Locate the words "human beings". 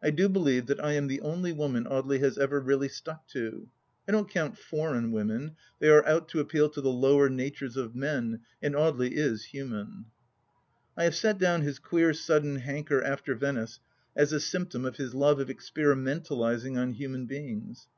16.92-17.88